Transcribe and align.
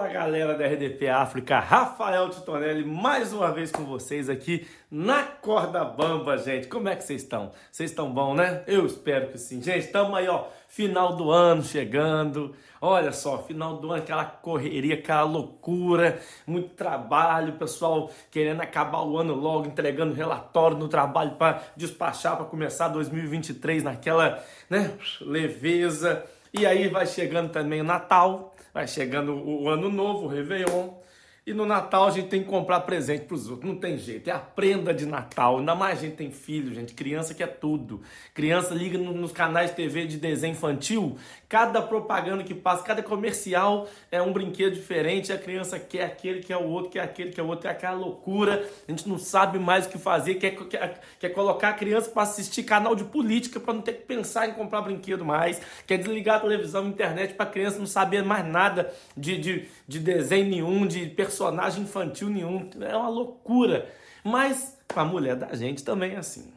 Fala 0.00 0.12
galera 0.14 0.54
da 0.56 0.66
RDP 0.66 1.08
África, 1.08 1.60
Rafael 1.60 2.30
Titonelli 2.30 2.86
mais 2.86 3.34
uma 3.34 3.52
vez 3.52 3.70
com 3.70 3.84
vocês 3.84 4.30
aqui 4.30 4.66
na 4.90 5.24
Corda 5.24 5.84
Bamba, 5.84 6.38
gente. 6.38 6.68
Como 6.68 6.88
é 6.88 6.96
que 6.96 7.04
vocês 7.04 7.20
estão? 7.20 7.52
Vocês 7.70 7.90
estão 7.90 8.10
bom, 8.10 8.34
né? 8.34 8.62
Eu 8.66 8.86
espero 8.86 9.28
que 9.28 9.36
sim. 9.36 9.60
Gente, 9.60 9.80
estamos 9.80 10.16
aí, 10.16 10.26
ó, 10.26 10.46
final 10.68 11.16
do 11.16 11.30
ano 11.30 11.62
chegando. 11.62 12.56
Olha 12.80 13.12
só, 13.12 13.42
final 13.42 13.76
do 13.76 13.92
ano, 13.92 14.02
aquela 14.02 14.24
correria, 14.24 14.94
aquela 14.94 15.24
loucura, 15.24 16.18
muito 16.46 16.70
trabalho, 16.70 17.58
pessoal 17.58 18.10
querendo 18.30 18.62
acabar 18.62 19.02
o 19.02 19.18
ano 19.18 19.34
logo, 19.34 19.66
entregando 19.66 20.14
relatório 20.14 20.78
no 20.78 20.88
trabalho 20.88 21.32
para 21.32 21.62
despachar 21.76 22.38
para 22.38 22.46
começar 22.46 22.88
2023 22.88 23.82
naquela, 23.82 24.42
né, 24.70 24.92
leveza. 25.20 26.24
E 26.52 26.66
aí 26.66 26.88
vai 26.88 27.06
chegando 27.06 27.50
também 27.52 27.80
o 27.80 27.84
Natal, 27.84 28.54
vai 28.74 28.88
chegando 28.88 29.34
o 29.34 29.68
Ano 29.68 29.88
Novo, 29.88 30.26
o 30.26 30.28
Réveillon. 30.28 30.99
E 31.46 31.54
no 31.54 31.64
Natal 31.64 32.06
a 32.06 32.10
gente 32.10 32.28
tem 32.28 32.42
que 32.42 32.48
comprar 32.48 32.80
presente 32.80 33.24
para 33.24 33.34
os 33.34 33.48
outros. 33.48 33.68
Não 33.68 33.78
tem 33.78 33.96
jeito. 33.96 34.28
É 34.28 34.32
a 34.32 34.38
prenda 34.38 34.92
de 34.92 35.06
Natal. 35.06 35.58
Ainda 35.58 35.74
mais 35.74 35.98
a 35.98 36.02
gente 36.02 36.16
tem 36.16 36.30
filho, 36.30 36.72
gente. 36.74 36.92
Criança 36.92 37.32
que 37.32 37.42
é 37.42 37.46
tudo. 37.46 38.02
Criança 38.34 38.74
liga 38.74 38.98
nos 38.98 39.32
canais 39.32 39.70
de 39.70 39.76
TV 39.76 40.06
de 40.06 40.18
desenho 40.18 40.52
infantil. 40.52 41.16
Cada 41.48 41.80
propaganda 41.80 42.44
que 42.44 42.54
passa, 42.54 42.82
cada 42.82 43.02
comercial 43.02 43.88
é 44.12 44.20
um 44.20 44.32
brinquedo 44.32 44.74
diferente. 44.74 45.32
A 45.32 45.38
criança 45.38 45.78
quer 45.78 46.04
aquele, 46.04 46.40
quer 46.40 46.58
o 46.58 46.64
outro, 46.64 46.90
quer 46.90 47.00
aquele, 47.00 47.32
quer 47.32 47.42
o 47.42 47.46
outro. 47.46 47.68
É 47.68 47.70
aquela 47.70 47.96
loucura. 47.96 48.68
A 48.86 48.90
gente 48.90 49.08
não 49.08 49.18
sabe 49.18 49.58
mais 49.58 49.86
o 49.86 49.88
que 49.88 49.98
fazer. 49.98 50.34
Quer, 50.34 50.50
quer, 50.50 51.00
quer 51.18 51.28
colocar 51.30 51.70
a 51.70 51.74
criança 51.74 52.10
para 52.10 52.22
assistir 52.22 52.64
canal 52.64 52.94
de 52.94 53.04
política 53.04 53.58
para 53.58 53.72
não 53.72 53.80
ter 53.80 53.94
que 53.94 54.02
pensar 54.02 54.46
em 54.46 54.52
comprar 54.52 54.82
brinquedo 54.82 55.24
mais. 55.24 55.58
Quer 55.86 55.96
desligar 55.96 56.36
a 56.36 56.40
televisão, 56.40 56.84
a 56.84 56.88
internet 56.88 57.32
para 57.32 57.46
a 57.46 57.50
criança 57.50 57.78
não 57.78 57.86
saber 57.86 58.22
mais 58.22 58.46
nada 58.46 58.92
de, 59.16 59.38
de, 59.38 59.68
de 59.88 59.98
desenho 59.98 60.48
nenhum, 60.48 60.86
de 60.86 61.06
personagem 61.06 61.29
personagem 61.30 61.84
infantil 61.84 62.28
nenhum. 62.28 62.68
É 62.80 62.96
uma 62.96 63.08
loucura. 63.08 63.90
Mas 64.24 64.76
a 64.94 65.04
mulher 65.04 65.36
da 65.36 65.54
gente 65.54 65.84
também 65.84 66.14
é 66.14 66.18
assim. 66.18 66.52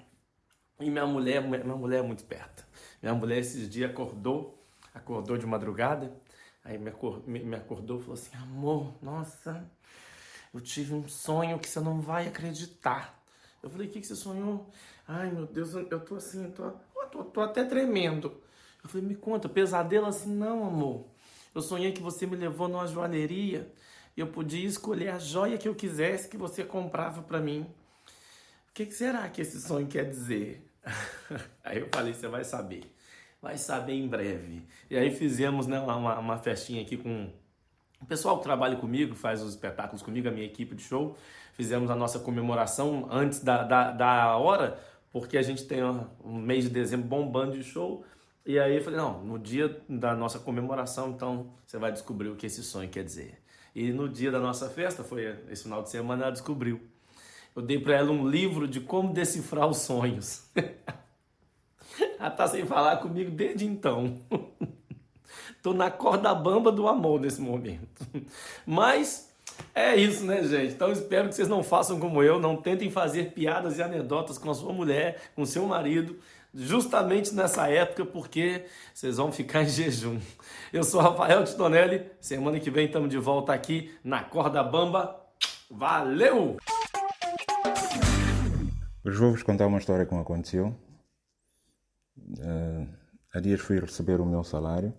E 0.80 0.90
minha 0.90 1.06
mulher, 1.06 1.42
minha 1.42 1.76
mulher 1.76 2.00
é 2.00 2.02
muito 2.02 2.20
esperta. 2.20 2.66
Minha 3.02 3.14
mulher 3.14 3.38
esses 3.38 3.70
dias 3.70 3.92
acordou, 3.92 4.60
acordou 4.94 5.38
de 5.38 5.46
madrugada, 5.46 6.12
aí 6.64 6.78
me 6.78 6.90
acordou, 6.90 7.24
me 7.28 7.56
acordou 7.56 8.00
e 8.00 8.02
falou 8.02 8.16
assim: 8.16 8.36
amor, 8.36 8.94
nossa, 9.02 9.64
eu 10.54 10.60
tive 10.60 10.94
um 10.94 11.08
sonho 11.08 11.60
que 11.60 11.70
você 11.70 11.80
não 11.80 12.02
vai 12.02 12.28
acreditar. 12.28 13.22
Eu 13.62 13.70
falei: 13.70 13.88
o 13.88 13.92
que, 13.92 14.02
que 14.02 14.08
você 14.08 14.16
sonhou? 14.16 14.70
Ai 15.08 15.30
meu 15.30 15.46
Deus, 15.46 15.74
eu 15.74 16.00
tô 16.00 16.16
assim, 16.16 16.46
eu 16.46 16.52
tô, 16.52 16.64
eu 16.64 17.08
tô, 17.12 17.24
tô 17.26 17.42
até 17.42 17.64
tremendo. 17.64 18.34
Eu 18.84 18.90
falei: 18.90 19.06
me 19.06 19.16
conta, 19.16 19.48
pesadelo 19.48 20.08
assim? 20.08 20.34
Não, 20.34 20.66
amor. 20.66 21.06
Eu 21.54 21.62
sonhei 21.62 21.92
que 21.92 22.02
você 22.02 22.26
me 22.26 22.36
levou 22.36 22.68
numa 22.68 22.88
joalheria 22.88 23.72
eu 24.22 24.28
podia 24.28 24.66
escolher 24.68 25.10
a 25.10 25.20
joia 25.20 25.58
que 25.58 25.68
eu 25.68 25.76
quisesse 25.76 26.30
que 26.30 26.38
você 26.38 26.64
comprava 26.64 27.22
para 27.22 27.40
mim. 27.40 27.62
O 28.70 28.74
que, 28.74 28.86
que 28.86 28.94
será 28.94 29.28
que 29.30 29.42
esse 29.42 29.62
sonho 29.62 29.88
quer 29.88 30.10
dizer? 30.10 30.68
aí 31.64 31.80
eu 31.80 31.90
falei, 31.92 32.14
você 32.14 32.28
vai 32.28 32.44
saber. 32.44 32.84
Vai 33.42 33.58
saber 33.58 33.94
em 33.94 34.08
breve. 34.08 34.64
E 34.90 34.98
aí 34.98 35.12
fizemos 35.12 35.68
né, 35.68 35.80
uma, 35.80 36.20
uma 36.20 36.38
festinha 36.38 36.82
aqui 36.82 36.98
com 36.98 37.30
o 38.02 38.06
pessoal 38.06 38.38
que 38.38 38.44
trabalha 38.44 38.76
comigo, 38.76 39.16
faz 39.16 39.42
os 39.42 39.52
espetáculos 39.52 40.02
comigo, 40.02 40.28
a 40.28 40.32
minha 40.32 40.46
equipe 40.46 40.76
de 40.76 40.84
show. 40.84 41.18
Fizemos 41.54 41.90
a 41.90 41.96
nossa 41.96 42.20
comemoração 42.20 43.08
antes 43.12 43.40
da, 43.40 43.64
da, 43.64 43.92
da 43.92 44.38
hora, 44.38 44.80
porque 45.12 45.38
a 45.38 45.42
gente 45.42 45.66
tem 45.66 45.84
um 46.24 46.36
mês 46.36 46.64
de 46.64 46.70
dezembro 46.70 47.08
bombando 47.08 47.54
de 47.54 47.64
show. 47.64 48.04
E 48.46 48.60
aí 48.60 48.76
eu 48.76 48.84
falei, 48.84 49.00
não, 49.00 49.24
no 49.24 49.40
dia 49.40 49.82
da 49.88 50.16
nossa 50.16 50.40
comemoração, 50.40 51.12
então 51.12 51.54
você 51.66 51.78
vai 51.78 51.92
descobrir 51.92 52.30
o 52.30 52.36
que 52.36 52.46
esse 52.46 52.64
sonho 52.64 52.90
quer 52.90 53.04
dizer. 53.04 53.43
E 53.76 53.92
no 53.92 54.08
dia 54.08 54.32
da 54.32 54.40
nossa 54.40 54.70
festa, 54.70 55.04
foi 55.04 55.38
esse 55.50 55.64
final 55.64 55.82
de 55.82 55.90
semana, 55.90 56.24
ela 56.24 56.32
descobriu. 56.32 56.80
Eu 57.56 57.62
dei 57.62 57.80
para 57.80 57.96
ela 57.96 58.12
um 58.12 58.28
livro 58.28 58.68
de 58.68 58.80
como 58.80 59.14
decifrar 59.14 59.68
os 59.68 59.78
sonhos. 59.78 60.48
ela 62.20 62.32
tá 62.32 62.48
sem 62.48 62.66
falar 62.66 62.98
comigo 62.98 63.32
desde 63.32 63.66
então. 63.66 64.20
Tô 65.62 65.74
na 65.74 65.90
corda 65.90 66.34
bamba 66.36 66.72
do 66.72 66.88
amor 66.88 67.20
nesse 67.20 67.42
momento. 67.42 68.06
Mas 68.66 69.32
é 69.74 69.96
isso, 69.96 70.26
né, 70.26 70.44
gente? 70.44 70.74
Então 70.74 70.92
espero 70.92 71.30
que 71.30 71.36
vocês 71.36 71.48
não 71.48 71.64
façam 71.64 72.00
como 72.00 72.22
eu, 72.22 72.40
não 72.40 72.58
tentem 72.58 72.92
fazer 72.92 73.32
piadas 73.32 73.78
e 73.78 73.84
anedotas 73.84 74.38
com 74.38 74.52
a 74.52 74.54
sua 74.54 74.74
mulher, 74.74 75.32
com 75.36 75.46
seu 75.46 75.66
marido, 75.66 76.18
justamente 76.54 77.34
nessa 77.34 77.68
época, 77.68 78.06
porque 78.06 78.66
vocês 78.94 79.18
vão 79.18 79.32
ficar 79.32 79.64
em 79.64 79.68
jejum. 79.68 80.20
Eu 80.72 80.84
sou 80.84 81.02
Rafael 81.02 81.44
Titonelli, 81.44 82.10
semana 82.22 82.60
que 82.60 82.70
vem 82.70 82.86
estamos 82.86 83.10
de 83.10 83.18
volta 83.18 83.54
aqui 83.54 83.94
na 84.04 84.24
Corda 84.24 84.64
Bamba. 84.64 85.20
Valeu! 85.70 86.58
Hoje 89.04 89.18
vou-vos 89.18 89.44
contar 89.44 89.68
uma 89.68 89.80
história 89.80 90.06
que 90.06 90.14
me 90.14 90.22
aconteceu. 90.22 90.76
Uh, 92.18 92.88
há 93.34 93.40
dias 93.40 93.60
fui 93.60 93.80
receber 93.80 94.22
o 94.22 94.26
meu 94.26 94.44
salário, 94.44 94.94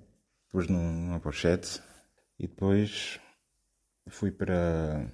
pus 0.51 0.69
numa 0.69 1.21
pochete 1.21 1.81
e 2.39 2.47
depois 2.47 3.21
fui 4.09 4.31
para 4.31 5.07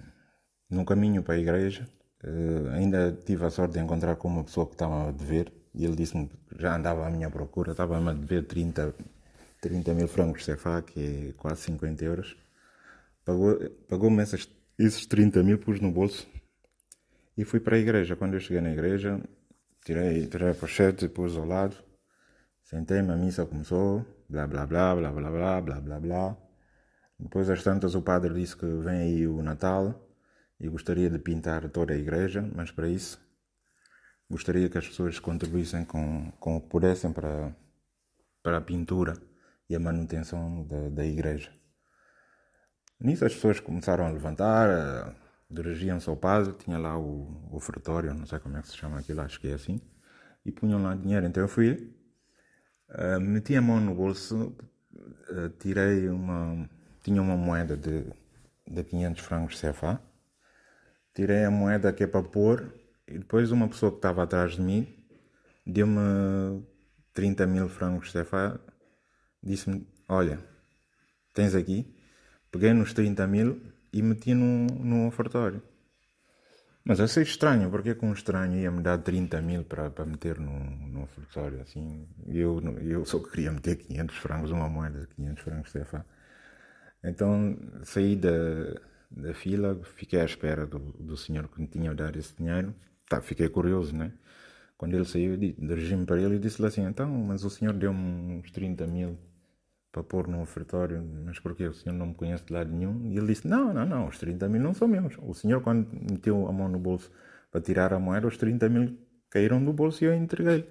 no 0.68 0.84
caminho 0.84 1.22
para 1.22 1.34
a 1.34 1.38
igreja. 1.38 1.86
Uh, 2.24 2.70
ainda 2.70 3.12
tive 3.12 3.44
a 3.44 3.50
sorte 3.50 3.74
de 3.74 3.80
encontrar 3.80 4.16
com 4.16 4.28
uma 4.28 4.44
pessoa 4.44 4.66
que 4.66 4.72
estava 4.72 5.08
a 5.08 5.12
dever 5.12 5.59
e 5.74 5.84
ele 5.84 5.96
disse-me 5.96 6.28
que 6.28 6.36
já 6.58 6.76
andava 6.76 7.06
à 7.06 7.10
minha 7.10 7.30
procura, 7.30 7.72
estava-me 7.72 8.10
a 8.10 8.12
dever 8.12 8.46
30, 8.46 8.94
30 9.60 9.94
mil 9.94 10.08
francos 10.08 10.44
CFA, 10.44 10.82
que 10.82 11.28
é 11.28 11.32
quase 11.36 11.62
50 11.62 12.04
euros. 12.04 12.36
Pagou-me 13.24 13.68
pagou 13.88 14.20
esses, 14.20 14.48
esses 14.78 15.06
30 15.06 15.42
mil, 15.42 15.58
pus 15.58 15.80
no 15.80 15.92
bolso 15.92 16.26
e 17.36 17.44
fui 17.44 17.60
para 17.60 17.76
a 17.76 17.78
igreja. 17.78 18.16
Quando 18.16 18.34
eu 18.34 18.40
cheguei 18.40 18.60
na 18.60 18.72
igreja, 18.72 19.20
tirei, 19.84 20.26
tirei 20.26 20.50
a 20.50 20.54
pochete, 20.54 21.08
pus 21.08 21.36
ao 21.36 21.46
lado, 21.46 21.76
sentei-me, 22.64 23.12
a 23.12 23.16
missa 23.16 23.46
começou, 23.46 24.04
blá 24.28 24.46
blá 24.46 24.66
blá, 24.66 24.94
blá 24.96 25.12
blá 25.12 25.30
blá, 25.30 25.60
blá 25.60 25.80
blá 25.80 26.00
blá. 26.00 26.36
Depois, 27.18 27.50
às 27.50 27.62
tantas, 27.62 27.94
o 27.94 28.02
padre 28.02 28.32
disse 28.34 28.56
que 28.56 28.66
vem 28.66 29.00
aí 29.02 29.26
o 29.26 29.42
Natal 29.42 30.08
e 30.58 30.68
gostaria 30.68 31.10
de 31.10 31.18
pintar 31.18 31.68
toda 31.68 31.92
a 31.92 31.96
igreja, 31.96 32.42
mas 32.54 32.70
para 32.70 32.88
isso 32.88 33.29
gostaria 34.30 34.70
que 34.70 34.78
as 34.78 34.86
pessoas 34.86 35.18
contribuíssem 35.18 35.84
com, 35.84 36.30
com 36.38 36.56
o 36.56 36.60
que 36.60 36.68
pudessem 36.68 37.12
para, 37.12 37.52
para 38.42 38.58
a 38.58 38.60
pintura 38.60 39.14
e 39.68 39.74
a 39.74 39.80
manutenção 39.80 40.64
da, 40.64 40.88
da 40.88 41.04
igreja. 41.04 41.52
Nisso 43.00 43.24
as 43.24 43.34
pessoas 43.34 43.58
começaram 43.58 44.06
a 44.06 44.10
levantar, 44.10 45.16
dirigiam-se 45.50 46.08
ao 46.08 46.16
padre, 46.16 46.52
tinha 46.52 46.78
lá 46.78 46.96
o, 46.96 47.48
o 47.50 47.56
ofertório, 47.56 48.14
não 48.14 48.24
sei 48.24 48.38
como 48.38 48.56
é 48.56 48.62
que 48.62 48.68
se 48.68 48.76
chama 48.76 49.00
aquilo, 49.00 49.20
acho 49.20 49.40
que 49.40 49.48
é 49.48 49.54
assim, 49.54 49.80
e 50.44 50.52
punham 50.52 50.80
lá 50.80 50.94
dinheiro. 50.94 51.26
Então 51.26 51.42
eu 51.42 51.48
fui, 51.48 51.92
uh, 52.90 53.20
meti 53.20 53.56
a 53.56 53.62
mão 53.62 53.80
no 53.80 53.94
bolso, 53.94 54.54
uh, 54.94 55.48
tirei 55.58 56.08
uma, 56.08 56.68
tinha 57.02 57.20
uma 57.20 57.36
moeda 57.36 57.76
de, 57.76 58.04
de 58.66 58.84
500 58.84 59.22
francos 59.22 59.60
CFA, 59.60 60.00
tirei 61.14 61.44
a 61.44 61.50
moeda 61.50 61.92
que 61.92 62.04
é 62.04 62.06
para 62.06 62.22
pôr 62.22 62.79
e 63.10 63.18
depois 63.18 63.50
uma 63.50 63.68
pessoa 63.68 63.92
que 63.92 63.98
estava 63.98 64.22
atrás 64.22 64.52
de 64.52 64.62
mim 64.62 64.86
deu-me 65.66 66.64
30 67.12 67.46
mil 67.46 67.68
francos 67.68 68.12
CFA, 68.12 68.60
disse-me, 69.42 69.86
olha, 70.08 70.38
tens 71.34 71.54
aqui. 71.54 71.96
Peguei 72.50 72.72
nos 72.72 72.92
30 72.92 73.26
mil 73.26 73.60
e 73.92 74.02
meti 74.02 74.34
num, 74.34 74.66
num 74.66 75.06
ofertório. 75.06 75.62
Mas 76.84 76.98
achei 76.98 77.22
estranho, 77.22 77.70
porque 77.70 77.94
com 77.94 78.08
um 78.08 78.12
estranho 78.12 78.58
ia-me 78.58 78.82
dar 78.82 78.98
30 78.98 79.40
mil 79.42 79.64
para, 79.64 79.90
para 79.90 80.04
meter 80.04 80.38
num, 80.38 80.88
num 80.88 81.02
ofertório 81.02 81.60
assim. 81.60 82.08
Eu, 82.26 82.60
eu 82.80 83.04
só 83.04 83.20
queria 83.20 83.52
meter 83.52 83.76
500 83.76 84.16
francos, 84.16 84.50
uma 84.50 84.68
moeda 84.68 85.00
de 85.00 85.08
500 85.08 85.42
francos 85.44 85.72
CFA. 85.72 86.06
Então 87.04 87.56
saí 87.84 88.16
da, 88.16 88.30
da 89.10 89.34
fila, 89.34 89.80
fiquei 89.96 90.20
à 90.20 90.24
espera 90.24 90.66
do, 90.66 90.78
do 90.78 91.16
senhor 91.16 91.48
que 91.48 91.60
me 91.60 91.68
tinha 91.68 91.94
dado 91.94 92.18
esse 92.18 92.34
dinheiro 92.36 92.74
tá, 93.10 93.20
fiquei 93.20 93.48
curioso, 93.48 93.94
né? 93.94 94.12
Quando 94.78 94.94
ele 94.94 95.04
saiu, 95.04 95.36
dirigi-me 95.36 96.06
para 96.06 96.18
ele 96.18 96.36
e 96.36 96.38
disse-lhe 96.38 96.68
assim: 96.68 96.82
Então, 96.86 97.10
mas 97.10 97.44
o 97.44 97.50
senhor 97.50 97.74
deu-me 97.74 98.38
uns 98.38 98.50
30 98.50 98.86
mil 98.86 99.18
para 99.92 100.02
pôr 100.02 100.28
no 100.28 100.40
ofertório, 100.40 101.02
mas 101.26 101.38
porquê? 101.38 101.66
O 101.66 101.74
senhor 101.74 101.94
não 101.94 102.06
me 102.06 102.14
conhece 102.14 102.44
de 102.46 102.52
lado 102.52 102.70
nenhum? 102.70 103.04
E 103.06 103.18
ele 103.18 103.26
disse: 103.26 103.46
Não, 103.46 103.74
não, 103.74 103.84
não, 103.84 104.08
os 104.08 104.16
30 104.18 104.48
mil 104.48 104.62
não 104.62 104.72
são 104.72 104.88
meus. 104.88 105.18
O 105.18 105.34
senhor, 105.34 105.60
quando 105.60 105.86
meteu 106.10 106.46
a 106.48 106.52
mão 106.52 106.68
no 106.68 106.78
bolso 106.78 107.10
para 107.50 107.60
tirar 107.60 107.92
a 107.92 107.98
moeda, 107.98 108.26
os 108.26 108.38
30 108.38 108.68
mil 108.70 108.96
caíram 109.28 109.62
do 109.62 109.72
bolso 109.72 110.02
e 110.04 110.06
eu 110.06 110.14
entreguei. 110.14 110.66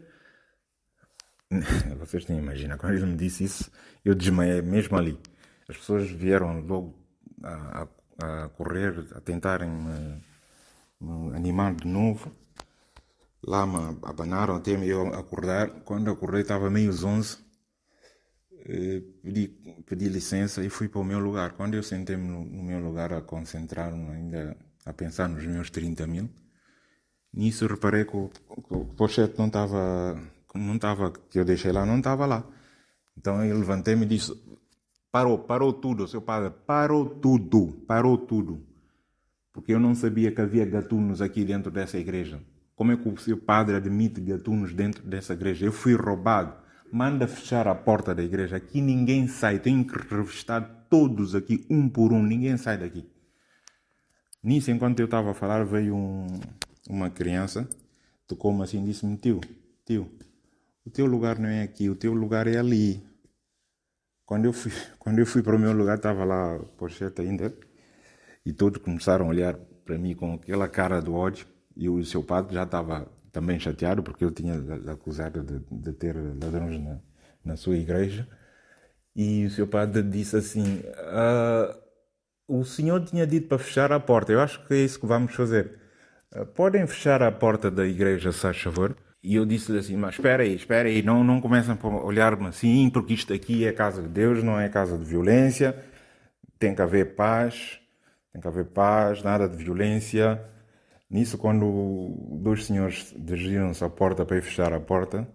Vocês 2.00 2.26
têm 2.26 2.38
imagina, 2.38 2.78
quando 2.78 2.94
ele 2.96 3.06
me 3.06 3.16
disse 3.16 3.44
isso, 3.44 3.72
eu 4.04 4.16
desmaiei 4.16 4.62
mesmo 4.62 4.98
ali. 4.98 5.20
As 5.68 5.78
pessoas 5.78 6.10
vieram 6.10 6.62
logo 6.62 6.96
a, 7.44 7.88
a, 8.24 8.44
a 8.46 8.50
correr, 8.50 9.06
a 9.14 9.22
tentarem 9.22 9.70
me 9.70 10.29
animar 11.34 11.76
de 11.76 11.88
novo. 11.88 12.32
Lá 13.46 13.66
me 13.66 13.98
abanaram 14.04 14.56
até 14.56 14.72
eu 14.72 15.08
acordar. 15.14 15.70
Quando 15.84 16.12
acordei 16.12 16.42
estava 16.42 16.70
meio 16.70 16.92
onze. 17.06 17.38
eh, 18.66 19.02
pedi, 19.24 19.48
pedi 19.86 20.10
licença 20.10 20.64
e 20.64 20.70
fui 20.70 20.90
para 20.90 21.02
o 21.02 21.04
meu 21.04 21.20
lugar. 21.20 21.54
Quando 21.54 21.76
eu 21.76 21.84
sentei-me 21.84 22.28
no, 22.28 22.44
no, 22.44 22.64
meu 22.64 22.80
lugar 22.80 23.14
a 23.14 23.22
concentrar-me 23.22 24.10
ainda, 24.12 24.58
a 24.86 24.94
pensar 24.94 25.30
nos 25.30 25.46
meus 25.46 25.70
30 25.70 26.06
mil, 26.08 26.30
nisso 27.34 27.66
reparei 27.68 28.06
que 28.06 28.16
o, 28.18 28.30
que 28.30 28.74
o 28.74 28.86
pochete 28.86 29.38
não 29.38 29.48
estava, 29.48 30.22
não 30.54 30.76
estava, 30.76 31.12
que 31.12 31.40
eu 31.40 31.46
deixei 31.46 31.72
lá, 31.72 31.86
não 31.86 32.00
estava 32.00 32.26
lá. 32.26 32.44
Então 33.18 33.44
eu 33.44 33.58
levantei-me 33.58 34.06
e 34.06 34.10
disse, 34.10 34.34
parou, 35.12 35.40
parou 35.40 35.74
tudo, 35.74 36.08
seu 36.08 36.22
padre, 36.22 36.52
parou 36.66 37.06
tudo, 37.06 37.84
parou 37.88 38.18
tudo. 38.18 38.69
Porque 39.60 39.74
eu 39.74 39.80
não 39.80 39.94
sabia 39.94 40.32
que 40.32 40.40
havia 40.40 40.64
gatunos 40.64 41.22
aqui 41.22 41.44
dentro 41.44 41.70
dessa 41.70 41.98
igreja. 41.98 42.42
Como 42.78 42.94
é 42.94 42.96
que 42.96 43.10
o 43.10 43.18
seu 43.18 43.36
padre 43.36 43.76
admite 43.76 44.22
gatunos 44.22 44.74
dentro 44.74 45.06
dessa 45.06 45.34
igreja? 45.34 45.66
Eu 45.66 45.74
fui 45.74 45.94
roubado. 45.96 46.54
Manda 46.90 47.28
fechar 47.28 47.68
a 47.68 47.76
porta 47.76 48.16
da 48.16 48.24
igreja. 48.24 48.56
Aqui 48.56 48.80
ninguém 48.80 49.28
sai. 49.28 49.60
Tenho 49.60 49.84
que 49.84 50.16
revistar 50.16 50.88
todos 50.90 51.36
aqui, 51.36 51.68
um 51.70 51.90
por 51.90 52.14
um. 52.14 52.24
Ninguém 52.24 52.56
sai 52.56 52.78
daqui. 52.78 53.06
Nisso, 54.42 54.72
enquanto 54.72 55.02
eu 55.02 55.06
estava 55.06 55.32
a 55.32 55.34
falar, 55.34 55.66
veio 55.66 55.94
um, 55.94 56.28
uma 56.90 57.10
criança, 57.10 57.70
tocou-me 58.26 58.64
assim 58.64 58.82
e 58.82 58.86
disse-me: 58.86 59.18
Tio, 59.18 59.42
tio, 59.86 60.10
o 60.86 60.90
teu 60.90 61.06
lugar 61.06 61.38
não 61.38 61.50
é 61.50 61.64
aqui, 61.64 61.90
o 61.90 61.98
teu 61.98 62.14
lugar 62.14 62.48
é 62.48 62.58
ali. 62.58 63.06
Quando 64.26 64.46
eu 64.46 64.54
fui, 64.54 64.72
quando 64.98 65.20
eu 65.20 65.26
fui 65.26 65.44
para 65.44 65.58
o 65.58 65.60
meu 65.60 65.74
lugar, 65.74 65.98
estava 65.98 66.24
lá 66.24 66.56
a 66.56 66.60
pocheta 66.60 67.22
ainda, 67.22 67.54
e 68.46 68.54
todos 68.54 68.82
começaram 68.82 69.26
a 69.26 69.30
olhar 69.30 69.56
para 69.86 69.98
mim 69.98 70.16
com 70.16 70.34
aquela 70.34 70.68
cara 70.68 71.02
de 71.02 71.10
ódio. 71.10 71.46
E 71.76 71.90
o 71.90 72.04
seu 72.04 72.24
padre 72.24 72.54
já 72.56 72.64
estava 72.64 73.08
também 73.32 73.60
chateado 73.60 74.04
porque 74.04 74.24
eu 74.24 74.32
tinha 74.32 74.56
acusado 74.92 75.44
de, 75.44 75.60
de 75.72 75.94
ter 75.94 76.16
ladrões 76.16 76.82
na, 76.82 77.00
na, 77.44 77.56
sua 77.56 77.78
igreja. 77.78 78.28
E 79.16 79.46
o 79.46 79.50
seu 79.50 79.68
padre 79.68 80.04
disse 80.04 80.36
assim: 80.36 80.82
ah, 80.98 81.76
O 82.48 82.64
senhor 82.64 83.04
tinha 83.06 83.26
dito 83.26 83.48
para 83.48 83.60
fechar 83.60 83.92
a 83.92 84.00
porta, 84.00 84.32
eu 84.32 84.40
acho 84.40 84.66
que 84.66 84.74
é 84.74 84.78
isso 84.78 85.00
que 85.00 85.06
vamos 85.06 85.34
fazer. 85.36 85.80
Ah, 86.34 86.46
podem 86.46 86.86
fechar 86.88 87.24
a 87.24 87.32
porta 87.32 87.72
da 87.72 87.86
igreja, 87.86 88.32
se 88.32 88.40
faz 88.40 88.58
favor? 88.62 88.96
E 89.24 89.36
eu 89.36 89.46
disse-lhe 89.46 89.80
assim: 89.80 89.98
Mas 89.98 90.16
espera 90.16 90.44
aí, 90.44 90.56
espera 90.56 90.88
aí, 90.88 91.02
não, 91.02 91.24
não 91.24 91.42
começam 91.42 91.78
a 91.82 91.88
olhar-me 92.06 92.48
assim, 92.48 92.90
porque 92.90 93.14
isto 93.14 93.34
aqui 93.34 93.66
é 93.66 93.72
casa 93.72 94.02
de 94.02 94.08
Deus, 94.10 94.44
não 94.44 94.60
é 94.60 94.70
casa 94.70 94.98
de 94.98 95.06
violência. 95.06 95.76
Tem 96.58 96.76
que 96.76 96.82
haver 96.82 97.16
paz, 97.16 97.79
tem 98.32 98.42
que 98.42 98.48
haver 98.48 98.66
paz, 98.66 99.24
nada 99.24 99.48
de 99.48 99.58
violência. 99.58 100.42
Nisso, 101.10 101.38
quando 101.38 102.14
dois 102.42 102.66
senhores 102.66 103.14
dirigiram-se 103.18 103.84
à 103.84 103.90
porta 103.90 104.26
para 104.26 104.38
ir 104.38 104.42
fechar 104.42 104.72
a 104.74 104.80
porta, 104.80 105.28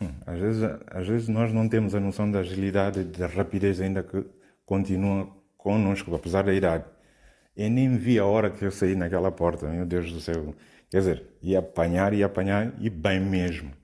hum, 0.00 0.10
às 0.26 0.38
vezes, 0.38 0.62
às 0.88 1.06
vezes 1.06 1.28
nós 1.28 1.52
não 1.52 1.68
temos 1.68 1.94
a 1.94 2.00
noção 2.00 2.30
da 2.30 2.40
agilidade 2.40 3.00
e 3.00 3.04
da 3.04 3.26
rapidez 3.26 3.80
ainda 3.80 4.02
que 4.02 4.24
continua 4.66 5.28
conosco, 5.56 6.14
apesar 6.14 6.44
da 6.44 6.52
idade. 6.52 6.84
Eu 7.56 7.70
nem 7.70 7.96
vi 7.96 8.18
a 8.18 8.24
hora 8.24 8.50
que 8.50 8.64
eu 8.64 8.70
saí 8.70 8.94
naquela 8.96 9.30
porta, 9.30 9.68
meu 9.68 9.86
Deus 9.86 10.12
do 10.12 10.20
céu. 10.20 10.54
Quer 10.90 10.98
dizer, 10.98 11.24
ia 11.42 11.60
apanhar, 11.60 12.12
ia 12.12 12.26
apanhar 12.26 12.72
e 12.80 12.90
bem 12.90 13.20
mesmo. 13.20 13.79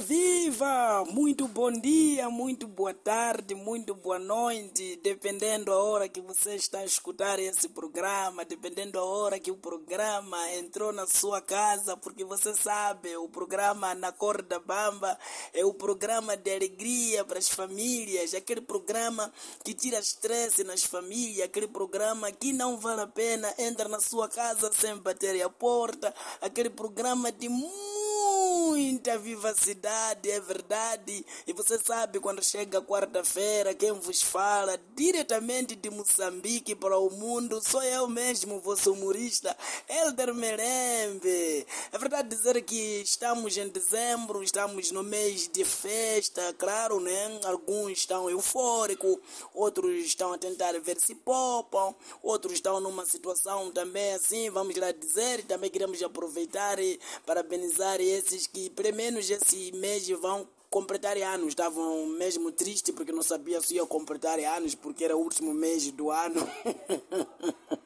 Viva! 0.00 1.04
Muito 1.10 1.48
bom 1.48 1.72
dia, 1.72 2.28
muito 2.28 2.68
boa 2.68 2.92
tarde, 2.92 3.54
muito 3.54 3.94
boa 3.94 4.18
noite, 4.18 5.00
dependendo 5.02 5.72
a 5.72 5.82
hora 5.82 6.08
que 6.08 6.20
você 6.20 6.54
está 6.54 6.80
a 6.80 6.84
escutar 6.84 7.38
esse 7.38 7.68
programa, 7.70 8.44
dependendo 8.44 8.98
a 8.98 9.04
hora 9.04 9.40
que 9.40 9.50
o 9.50 9.56
programa 9.56 10.36
entrou 10.52 10.92
na 10.92 11.06
sua 11.06 11.40
casa, 11.40 11.96
porque 11.96 12.24
você 12.24 12.54
sabe, 12.54 13.16
o 13.16 13.28
programa 13.28 13.94
Na 13.94 14.12
Corda 14.12 14.60
Bamba 14.60 15.18
é 15.54 15.64
o 15.64 15.72
programa 15.72 16.36
de 16.36 16.54
alegria 16.54 17.24
para 17.24 17.38
as 17.38 17.48
famílias, 17.48 18.34
aquele 18.34 18.60
programa 18.60 19.32
que 19.64 19.72
tira 19.72 19.98
estresse 19.98 20.62
nas 20.62 20.84
famílias, 20.84 21.46
aquele 21.46 21.68
programa 21.68 22.30
que 22.30 22.52
não 22.52 22.78
vale 22.78 23.00
a 23.00 23.06
pena, 23.06 23.52
entra 23.58 23.88
na 23.88 24.00
sua 24.00 24.28
casa 24.28 24.70
sem 24.72 24.96
bater 24.98 25.42
a 25.42 25.48
porta, 25.48 26.14
aquele 26.42 26.68
programa 26.68 27.32
de 27.32 27.48
muita 28.76 29.16
vivacidade, 29.16 30.30
é 30.30 30.38
verdade. 30.38 31.24
E 31.46 31.52
você 31.54 31.78
sabe 31.78 32.20
quando 32.20 32.44
chega 32.44 32.82
quarta-feira, 32.82 33.74
quem 33.74 33.92
vos 33.92 34.20
fala 34.20 34.78
diretamente 34.94 35.74
de 35.74 35.88
Moçambique 35.88 36.74
para 36.74 36.98
o 36.98 37.08
mundo, 37.08 37.58
sou 37.66 37.82
eu 37.82 38.06
mesmo, 38.06 38.60
vosso 38.60 38.92
humorista, 38.92 39.56
Elder 39.88 40.34
Merembe. 40.34 41.66
É 41.90 41.98
verdade 41.98 42.28
dizer 42.28 42.60
que 42.64 43.00
estamos 43.00 43.56
em 43.56 43.68
dezembro, 43.68 44.42
estamos 44.42 44.90
no 44.90 45.02
mês 45.02 45.48
de 45.48 45.64
festa, 45.64 46.54
claro, 46.58 47.00
né? 47.00 47.40
Alguns 47.44 47.92
estão 47.92 48.28
eufóricos, 48.28 49.16
outros 49.54 50.04
estão 50.04 50.34
a 50.34 50.38
tentar 50.38 50.78
ver 50.80 51.00
se 51.00 51.14
popam, 51.14 51.94
outros 52.22 52.54
estão 52.54 52.78
numa 52.78 53.06
situação 53.06 53.70
também 53.70 54.12
assim, 54.12 54.50
vamos 54.50 54.76
lá 54.76 54.92
dizer, 54.92 55.46
também 55.46 55.70
queremos 55.70 56.02
aproveitar 56.02 56.78
e 56.78 57.00
parabenizar 57.24 58.02
esses 58.02 58.46
que 58.46 58.65
pelo 58.70 58.94
menos 58.94 59.28
esse 59.30 59.72
mês 59.72 60.08
vão 60.08 60.46
completar 60.70 61.16
anos. 61.16 61.48
Estavam 61.48 62.06
mesmo 62.06 62.52
tristes 62.52 62.94
porque 62.94 63.12
não 63.12 63.22
sabia 63.22 63.60
se 63.60 63.74
ia 63.74 63.86
completar 63.86 64.38
anos 64.38 64.74
porque 64.74 65.04
era 65.04 65.16
o 65.16 65.20
último 65.20 65.54
mês 65.54 65.90
do 65.90 66.10
ano. 66.10 66.40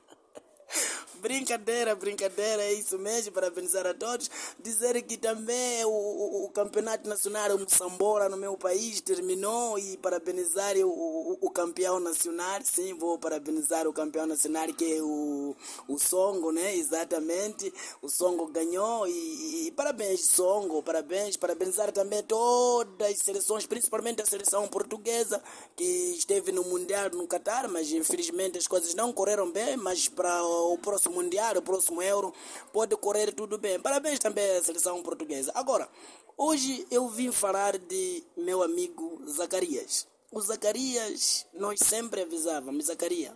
Brincadeira, 1.21 1.95
brincadeira, 1.95 2.63
é 2.63 2.73
isso 2.73 2.99
mesmo, 2.99 3.33
parabenizar 3.33 3.87
a 3.87 3.93
todos. 3.93 4.31
Dizer 4.59 5.01
que 5.03 5.17
também 5.17 5.85
o, 5.85 5.91
o, 5.91 6.45
o 6.47 6.49
campeonato 6.49 7.09
nacional, 7.09 7.55
o 7.55 7.59
Moçambola 7.59 8.29
no 8.29 8.37
meu 8.37 8.57
país, 8.57 9.01
terminou 9.01 9.79
e 9.79 9.97
parabenizar 9.99 10.77
o, 10.79 10.89
o, 10.89 11.39
o, 11.41 11.51
campeão 11.51 12.01
nacional. 12.01 12.61
Sim, 12.65 12.95
vou 12.95 13.19
parabenizar 13.19 13.87
o 13.87 13.93
campeão 13.93 14.27
nacional 14.27 14.67
que 14.69 14.97
é 14.97 15.03
o, 15.03 15.55
o 15.87 15.99
Songo, 15.99 16.53
né? 16.53 16.75
Exatamente. 16.77 17.73
O 18.01 18.09
Songo 18.09 18.47
ganhou 18.47 19.07
e, 19.07 19.67
e 19.67 19.71
parabéns, 19.73 20.27
Songo, 20.27 20.83
parabéns. 20.83 21.37
Parabenizar 21.37 21.93
também 21.93 22.23
todas 22.23 23.11
as 23.11 23.19
seleções, 23.19 23.67
principalmente 23.67 24.23
a 24.23 24.27
seleção 24.27 24.67
portuguesa 24.69 25.43
que 25.77 25.85
esteve 26.17 26.53
no 26.53 26.65
Mundial 26.65 27.11
no 27.11 27.27
Catar, 27.27 27.69
mas 27.69 27.91
infelizmente 27.93 28.59
as 28.59 28.67
coisas 28.67 28.95
não 28.95 29.13
correram 29.13 29.51
bem, 29.51 29.77
mas 29.77 30.09
para 30.09 30.43
o 30.45 30.79
próximo 30.79 31.10
Mundial, 31.11 31.57
o 31.57 31.63
próximo 31.63 32.03
Euro, 32.03 32.33
pode 32.73 32.97
correr 32.97 33.33
tudo 33.33 33.59
bem. 33.59 33.81
Parabéns 33.81 34.19
também 34.19 34.57
à 34.57 34.63
seleção 34.63 35.03
portuguesa. 35.03 35.53
Agora, 35.55 35.89
hoje 36.37 36.87
eu 36.91 37.09
vim 37.09 37.33
falar 37.33 37.79
de 37.79 38.23
meu 38.37 38.63
amigo 38.63 39.23
Zacarias. 39.29 40.07
O 40.31 40.41
Zacarias, 40.41 41.47
nós 41.53 41.81
sempre 41.81 42.23
avisávamos, 42.23 42.87
Zacarias, 42.87 43.33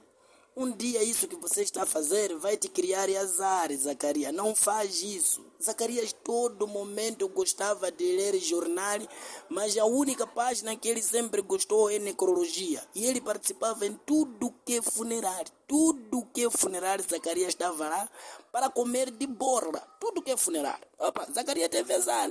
um 0.56 0.70
dia 0.70 1.02
isso 1.02 1.26
que 1.26 1.36
você 1.36 1.62
está 1.62 1.82
a 1.82 1.86
fazer 1.86 2.36
vai 2.36 2.56
te 2.56 2.68
criar 2.68 3.08
azar, 3.10 3.72
Zacarias. 3.76 4.32
Não 4.32 4.54
faz 4.54 5.02
isso. 5.02 5.44
Zacarias 5.62 6.12
todo 6.12 6.68
momento 6.68 7.28
gostava 7.28 7.90
de 7.90 8.04
ler 8.16 8.38
jornal, 8.38 9.00
mas 9.48 9.76
a 9.76 9.84
única 9.84 10.26
página 10.26 10.76
que 10.76 10.88
ele 10.88 11.02
sempre 11.02 11.42
gostou 11.42 11.90
é 11.90 11.98
necrologia. 11.98 12.82
E 12.94 13.04
ele 13.04 13.20
participava 13.20 13.84
em 13.84 13.94
tudo 14.06 14.54
que 14.64 14.78
é 14.78 14.82
funerário. 14.82 15.50
Tudo 15.66 16.26
que 16.32 16.44
é 16.44 16.50
funerário, 16.50 17.04
Zacarias 17.08 17.48
estava 17.48 17.88
lá 17.88 18.08
para 18.52 18.70
comer 18.70 19.10
de 19.10 19.26
borla. 19.26 19.80
Tudo 19.98 20.22
que 20.22 20.30
é 20.30 20.36
funerário. 20.36 20.86
Opa, 20.98 21.26
Zacarias 21.32 21.68
teve 21.68 21.94
azar. 21.94 22.30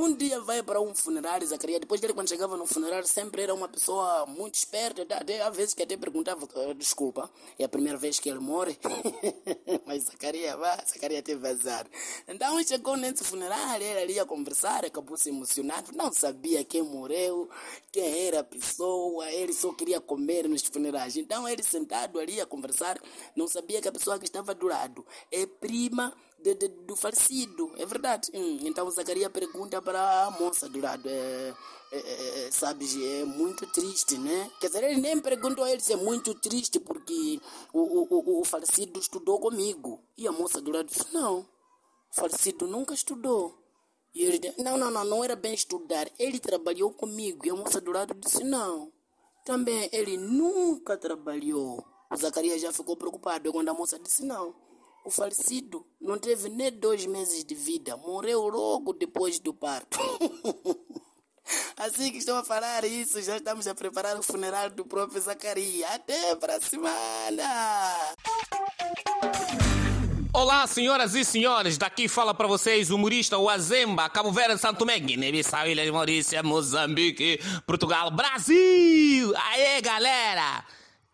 Um 0.00 0.14
dia 0.14 0.40
vai 0.40 0.62
para 0.62 0.80
um 0.80 0.94
funerário, 0.94 1.44
Zacarias. 1.44 1.80
Depois 1.80 2.00
dele, 2.00 2.12
quando 2.12 2.28
chegava 2.28 2.56
no 2.56 2.64
funerário, 2.64 3.04
sempre 3.04 3.42
era 3.42 3.52
uma 3.52 3.66
pessoa 3.66 4.26
muito 4.26 4.54
esperta. 4.54 5.02
Até, 5.02 5.42
às 5.42 5.56
vezes 5.56 5.74
que 5.74 5.82
até 5.82 5.96
perguntava: 5.96 6.46
ah, 6.54 6.72
Desculpa, 6.72 7.28
é 7.58 7.64
a 7.64 7.68
primeira 7.68 7.98
vez 7.98 8.20
que 8.20 8.28
ele 8.28 8.38
morre. 8.38 8.78
Mas 9.84 10.04
Zacarias, 10.04 10.56
vá, 10.56 10.76
Zacarias 10.88 11.22
teve 11.22 11.48
azar. 11.48 11.84
Então 12.28 12.62
chegou 12.62 12.96
nesse 12.96 13.24
funerário, 13.24 13.84
ele 13.84 13.98
ali 13.98 14.20
a 14.20 14.24
conversar, 14.24 14.84
acabou 14.84 15.16
se 15.16 15.30
emocionado. 15.30 15.90
Não 15.92 16.12
sabia 16.12 16.62
quem 16.62 16.82
morreu, 16.82 17.50
quem 17.90 18.28
era 18.28 18.38
a 18.38 18.44
pessoa. 18.44 19.28
Ele 19.32 19.52
só 19.52 19.72
queria 19.72 20.00
comer 20.00 20.48
nos 20.48 20.62
funerais. 20.62 21.16
Então 21.16 21.48
ele 21.48 21.64
sentado 21.64 22.20
ali 22.20 22.40
a 22.40 22.46
conversar, 22.46 23.02
não 23.34 23.48
sabia 23.48 23.82
que 23.82 23.88
a 23.88 23.92
pessoa 23.92 24.16
que 24.16 24.26
estava 24.26 24.54
do 24.54 24.68
lado 24.68 25.04
é 25.32 25.44
prima 25.44 26.14
de, 26.42 26.54
de, 26.54 26.68
do 26.68 26.96
falecido. 26.96 27.72
É 27.76 27.84
verdade. 27.84 28.30
Hum, 28.34 28.58
então 28.62 28.90
Zacarias 28.90 29.30
pergunta 29.32 29.80
para 29.82 30.26
a 30.26 30.30
moça 30.30 30.68
do 30.68 30.80
lado. 30.80 31.08
É, 31.08 31.54
é, 31.90 31.98
é, 31.98 32.46
é 32.46 32.50
sabes, 32.50 32.96
é 32.96 33.24
muito 33.24 33.66
triste, 33.66 34.18
né? 34.18 34.50
Quer 34.60 34.68
dizer, 34.68 34.84
ele 34.84 35.00
nem 35.00 35.20
perguntou 35.20 35.64
a 35.64 35.70
ele 35.70 35.80
se 35.80 35.92
é 35.92 35.96
muito 35.96 36.34
triste 36.34 36.78
porque 36.78 37.40
o, 37.72 37.80
o, 37.80 38.06
o, 38.10 38.40
o 38.40 38.44
falecido 38.44 38.98
estudou 38.98 39.38
comigo. 39.40 40.00
E 40.16 40.26
a 40.26 40.32
moça 40.32 40.60
do 40.60 40.70
lado 40.70 40.86
disse, 40.86 41.12
não, 41.12 41.40
o 41.40 42.14
falecido 42.14 42.66
nunca 42.66 42.94
estudou. 42.94 43.58
E 44.14 44.24
ele 44.24 44.38
disse, 44.38 44.62
não, 44.62 44.76
não, 44.76 44.90
não, 44.90 45.04
não 45.04 45.24
era 45.24 45.36
bem 45.36 45.54
estudar. 45.54 46.10
Ele 46.18 46.38
trabalhou 46.38 46.92
comigo. 46.92 47.46
E 47.46 47.50
a 47.50 47.54
moça 47.54 47.80
do 47.80 47.92
lado 47.92 48.14
disse, 48.14 48.42
não, 48.42 48.92
também 49.44 49.88
ele 49.92 50.16
nunca 50.16 50.96
trabalhou. 50.96 51.84
O 52.10 52.16
Zacarias 52.16 52.60
já 52.60 52.72
ficou 52.72 52.96
preocupado 52.96 53.52
quando 53.52 53.68
a 53.68 53.74
moça 53.74 53.98
disse, 53.98 54.24
não. 54.24 54.54
O 55.08 55.10
falecido 55.10 55.86
não 55.98 56.18
teve 56.18 56.50
nem 56.50 56.70
dois 56.70 57.06
meses 57.06 57.42
de 57.42 57.54
vida, 57.54 57.96
morreu 57.96 58.46
logo 58.46 58.92
depois 58.92 59.38
do 59.38 59.54
parto. 59.54 59.98
Assim 61.78 62.12
que 62.12 62.18
estou 62.18 62.36
a 62.36 62.44
falar 62.44 62.84
isso, 62.84 63.22
já 63.22 63.38
estamos 63.38 63.66
a 63.66 63.74
preparar 63.74 64.18
o 64.18 64.22
funeral 64.22 64.68
do 64.68 64.84
próprio 64.84 65.18
Zacarias. 65.18 65.90
Até 65.92 66.36
para 66.36 66.56
a 66.56 66.60
semana! 66.60 67.96
Olá, 70.34 70.66
senhoras 70.66 71.14
e 71.14 71.24
senhores, 71.24 71.78
daqui 71.78 72.06
fala 72.06 72.34
para 72.34 72.46
vocês 72.46 72.90
o 72.90 72.96
humorista 72.96 73.38
Wazemba, 73.38 74.10
Cabo 74.10 74.30
Verde, 74.30 74.60
Santo 74.60 74.80
Tomé, 74.80 74.98
Guiné-Bissau, 74.98 75.68
Ilha 75.68 75.86
de 75.86 75.90
Maurícia, 75.90 76.42
Moçambique, 76.42 77.40
Portugal, 77.66 78.10
Brasil! 78.10 79.32
Aê, 79.34 79.80
galera! 79.80 80.66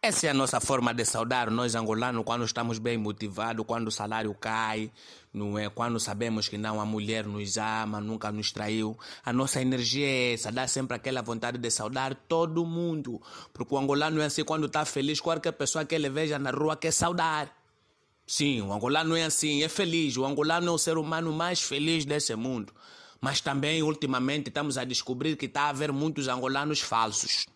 Essa 0.06 0.26
é 0.26 0.30
a 0.30 0.34
nossa 0.34 0.60
forma 0.60 0.92
de 0.92 1.02
saudar 1.02 1.50
nós 1.50 1.74
angolanos 1.74 2.22
quando 2.26 2.44
estamos 2.44 2.78
bem 2.78 2.98
motivados, 2.98 3.64
quando 3.66 3.88
o 3.88 3.90
salário 3.90 4.34
cai, 4.34 4.90
não 5.32 5.58
é? 5.58 5.70
Quando 5.70 5.98
sabemos 5.98 6.46
que 6.46 6.58
não 6.58 6.78
a 6.78 6.84
mulher 6.84 7.24
nos 7.24 7.56
ama, 7.56 8.02
nunca 8.02 8.30
nos 8.30 8.52
traiu. 8.52 8.98
A 9.24 9.32
nossa 9.32 9.62
energia 9.62 10.06
é 10.06 10.34
essa, 10.34 10.52
dá 10.52 10.68
sempre 10.68 10.94
aquela 10.94 11.22
vontade 11.22 11.56
de 11.56 11.70
saudar 11.70 12.14
todo 12.28 12.66
mundo. 12.66 13.18
Porque 13.54 13.74
o 13.74 13.78
angolano 13.78 14.20
é 14.20 14.26
assim, 14.26 14.44
quando 14.44 14.66
está 14.66 14.84
feliz, 14.84 15.22
qualquer 15.22 15.52
pessoa 15.52 15.86
que 15.86 15.94
ele 15.94 16.10
veja 16.10 16.38
na 16.38 16.50
rua 16.50 16.76
quer 16.76 16.92
saudar. 16.92 17.50
Sim, 18.26 18.60
o 18.60 18.74
angolano 18.74 19.16
é 19.16 19.24
assim, 19.24 19.62
é 19.62 19.70
feliz. 19.70 20.18
O 20.18 20.26
angolano 20.26 20.68
é 20.68 20.70
o 20.70 20.76
ser 20.76 20.98
humano 20.98 21.32
mais 21.32 21.62
feliz 21.62 22.04
desse 22.04 22.34
mundo. 22.34 22.74
Mas 23.22 23.40
também, 23.40 23.82
ultimamente, 23.82 24.48
estamos 24.48 24.76
a 24.76 24.84
descobrir 24.84 25.34
que 25.34 25.46
está 25.46 25.62
a 25.62 25.68
haver 25.70 25.90
muitos 25.94 26.28
angolanos 26.28 26.82
falsos. 26.82 27.46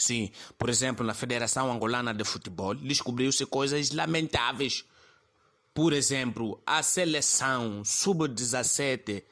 Sim, 0.00 0.30
por 0.58 0.70
exemplo, 0.70 1.04
na 1.04 1.12
Federação 1.12 1.70
Angolana 1.70 2.14
de 2.14 2.24
Futebol, 2.24 2.74
descobriu-se 2.74 3.44
coisas 3.44 3.90
lamentáveis. 3.90 4.84
Por 5.74 5.92
exemplo, 5.92 6.60
a 6.66 6.82
seleção 6.82 7.84
sub-17 7.84 9.22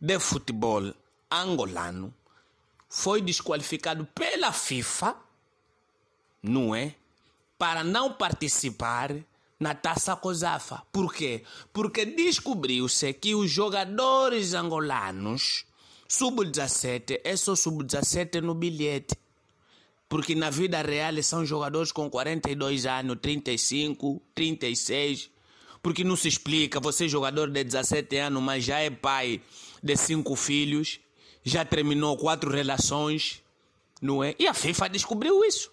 de 0.00 0.18
futebol 0.18 0.92
angolano 1.30 2.12
foi 2.88 3.22
desqualificado 3.22 4.04
pela 4.06 4.52
FIFA, 4.52 5.14
não 6.42 6.74
é? 6.74 6.96
Para 7.56 7.84
não 7.84 8.12
participar 8.12 9.14
na 9.60 9.74
Taça 9.74 10.16
COSAFA. 10.16 10.82
Por 10.90 11.14
quê? 11.14 11.44
Porque 11.72 12.04
descobriu-se 12.04 13.12
que 13.12 13.34
os 13.34 13.50
jogadores 13.50 14.54
angolanos 14.54 15.64
sub-17 16.08 17.20
é 17.22 17.36
só 17.36 17.54
sub-17 17.54 18.40
no 18.40 18.54
bilhete. 18.54 19.14
Porque 20.10 20.34
na 20.34 20.50
vida 20.50 20.82
real 20.82 21.22
são 21.22 21.46
jogadores 21.46 21.92
com 21.92 22.10
42 22.10 22.84
anos, 22.84 23.16
35, 23.22 24.20
36. 24.34 25.30
Porque 25.80 26.02
não 26.02 26.16
se 26.16 26.26
explica, 26.26 26.80
você 26.80 27.04
é 27.04 27.08
jogador 27.08 27.48
de 27.48 27.62
17 27.62 28.16
anos, 28.16 28.42
mas 28.42 28.64
já 28.64 28.80
é 28.80 28.90
pai 28.90 29.40
de 29.80 29.96
cinco 29.96 30.34
filhos, 30.34 30.98
já 31.44 31.64
terminou 31.64 32.16
quatro 32.16 32.50
relações, 32.50 33.40
não 34.02 34.22
é? 34.22 34.34
E 34.36 34.48
a 34.48 34.52
FIFA 34.52 34.88
descobriu 34.88 35.44
isso. 35.44 35.70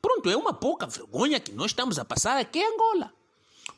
Pronto, 0.00 0.28
é 0.28 0.36
uma 0.36 0.52
pouca 0.52 0.86
vergonha 0.86 1.40
que 1.40 1.52
nós 1.52 1.70
estamos 1.70 1.98
a 1.98 2.04
passar 2.04 2.36
aqui 2.36 2.58
em 2.58 2.74
Angola. 2.74 3.10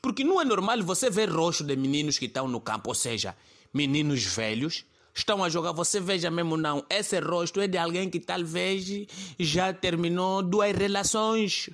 Porque 0.03 0.25
não 0.25 0.41
é 0.41 0.45
normal 0.45 0.83
você 0.83 1.09
ver 1.11 1.31
rosto 1.31 1.63
de 1.63 1.77
meninos 1.77 2.19
que 2.19 2.27
estão 2.27 2.49
no 2.49 2.61
campo, 2.61 2.91
ou 2.91 2.95
seja, 2.95 3.37
meninos 3.73 4.25
velhos, 4.25 4.85
estão 5.15 5.43
a 5.43 5.49
jogar. 5.49 5.73
Você 5.73 6.01
veja 6.01 6.31
mesmo, 6.31 6.57
não. 6.57 6.85
Esse 6.89 7.19
rosto 7.21 7.61
é 7.61 7.67
de 7.67 7.79
alguém 7.79 8.09
que 8.09 8.21
talvez 8.21 9.07
já 9.39 9.73
terminou 9.73 10.43
duas 10.43 10.77
relações. 10.77 11.71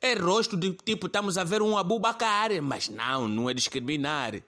É 0.00 0.14
rosto 0.14 0.56
de 0.56 0.72
tipo, 0.72 1.06
estamos 1.06 1.36
a 1.36 1.44
ver 1.44 1.60
um 1.60 1.76
Abubacar, 1.76 2.50
mas 2.62 2.88
não, 2.88 3.26
não 3.26 3.50
é 3.50 3.54
discriminar. 3.54 4.40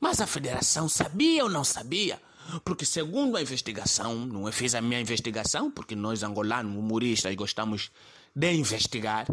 Mas 0.00 0.20
a 0.20 0.26
federação 0.26 0.88
sabia 0.88 1.42
ou 1.42 1.50
não 1.50 1.64
sabia? 1.64 2.20
Porque 2.64 2.84
segundo 2.84 3.36
a 3.36 3.42
investigação, 3.42 4.14
não 4.14 4.48
é 4.48 4.52
fiz 4.52 4.74
a 4.74 4.80
minha 4.80 5.00
investigação, 5.00 5.70
porque 5.70 5.96
nós 5.96 6.22
angolanos, 6.22 6.76
humoristas, 6.76 7.34
gostamos 7.34 7.90
de 8.34 8.52
investigar. 8.52 9.26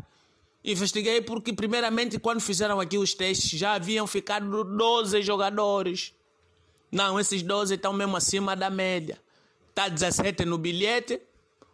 Investiguei 0.64 1.22
porque, 1.22 1.54
primeiramente, 1.54 2.18
quando 2.18 2.42
fizeram 2.42 2.80
aqui 2.80 2.98
os 2.98 3.14
testes, 3.14 3.52
já 3.52 3.74
haviam 3.74 4.08
ficado 4.08 4.64
12 4.64 5.22
jogadores. 5.22 6.12
Não, 6.96 7.20
esses 7.20 7.44
12 7.44 7.76
estão 7.76 7.92
mesmo 7.92 8.16
acima 8.16 8.56
da 8.56 8.70
média. 8.70 9.22
Está 9.70 9.90
17 9.90 10.46
no 10.46 10.58
bilhete, 10.58 11.22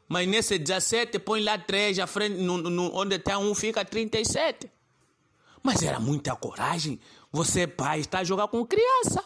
mas 0.08 0.28
nesse 0.28 0.58
17 0.58 1.20
põe 1.20 1.44
lá 1.44 1.60
3 1.60 2.00
à 2.00 2.08
frente, 2.08 2.38
no, 2.42 2.58
no, 2.58 2.92
onde 2.96 3.18
está 3.18 3.38
um 3.38 3.54
fica 3.54 3.86
37. 3.86 4.68
Mas 5.62 5.84
era 5.84 6.00
muita 6.00 6.36
coragem. 6.36 7.00
Você, 7.32 7.68
pai, 7.68 8.00
está 8.00 8.22
a 8.22 8.24
jogar 8.24 8.48
com 8.48 8.66
criança. 8.66 9.24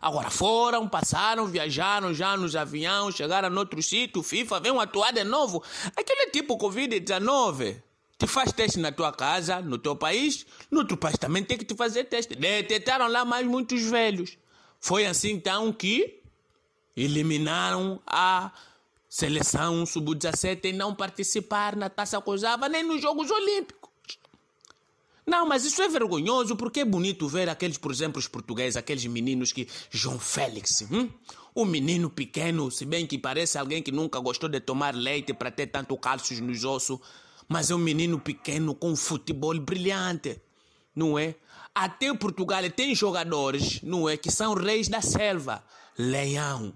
Agora 0.00 0.30
foram, 0.30 0.88
passaram, 0.88 1.46
viajaram 1.46 2.14
já 2.14 2.36
nos 2.36 2.54
aviões, 2.54 3.16
chegaram 3.16 3.50
no 3.50 3.58
outro 3.58 3.82
sítio, 3.82 4.22
FIFA, 4.22 4.60
vem 4.60 4.78
atuar 4.78 5.12
de 5.12 5.24
novo. 5.24 5.64
Aquele 5.96 6.30
tipo 6.30 6.56
Covid-19. 6.56 7.82
Te 8.16 8.28
faz 8.28 8.52
teste 8.52 8.78
na 8.78 8.92
tua 8.92 9.10
casa, 9.12 9.60
no 9.60 9.78
teu 9.78 9.96
país, 9.96 10.46
no 10.70 10.78
outro 10.78 10.96
país 10.96 11.18
também 11.18 11.42
tem 11.42 11.58
que 11.58 11.64
te 11.64 11.74
fazer 11.74 12.04
teste. 12.04 12.36
Detectaram 12.36 13.08
lá 13.08 13.24
mais 13.24 13.44
muitos 13.44 13.82
velhos. 13.82 14.38
Foi 14.84 15.06
assim 15.06 15.30
então 15.30 15.72
que 15.72 16.20
eliminaram 16.94 18.02
a 18.06 18.52
seleção 19.08 19.86
sub-17 19.86 20.66
e 20.66 20.72
não 20.74 20.94
participar 20.94 21.74
na 21.74 21.88
Taça 21.88 22.20
Cosava 22.20 22.68
nem 22.68 22.82
nos 22.82 23.00
Jogos 23.00 23.30
Olímpicos. 23.30 23.90
Não, 25.26 25.48
mas 25.48 25.64
isso 25.64 25.80
é 25.80 25.88
vergonhoso 25.88 26.54
porque 26.54 26.80
é 26.80 26.84
bonito 26.84 27.26
ver 27.26 27.48
aqueles, 27.48 27.78
por 27.78 27.90
exemplo, 27.90 28.18
os 28.18 28.28
portugueses, 28.28 28.76
aqueles 28.76 29.06
meninos 29.06 29.54
que. 29.54 29.66
João 29.88 30.18
Félix, 30.18 30.82
hum? 30.92 31.08
um 31.56 31.64
menino 31.64 32.10
pequeno, 32.10 32.70
se 32.70 32.84
bem 32.84 33.06
que 33.06 33.16
parece 33.16 33.56
alguém 33.56 33.82
que 33.82 33.90
nunca 33.90 34.20
gostou 34.20 34.50
de 34.50 34.60
tomar 34.60 34.94
leite 34.94 35.32
para 35.32 35.50
ter 35.50 35.68
tanto 35.68 35.96
cálcio 35.96 36.44
nos 36.44 36.62
ossos, 36.62 36.98
mas 37.48 37.70
é 37.70 37.74
um 37.74 37.78
menino 37.78 38.20
pequeno 38.20 38.74
com 38.74 38.94
futebol 38.94 39.58
brilhante, 39.58 40.38
não 40.94 41.18
é? 41.18 41.34
Até 41.74 42.14
Portugal 42.14 42.62
tem 42.70 42.94
jogadores, 42.94 43.82
não 43.82 44.08
é? 44.08 44.16
Que 44.16 44.30
são 44.30 44.54
reis 44.54 44.88
da 44.88 45.00
selva. 45.00 45.64
Leão. 45.98 46.72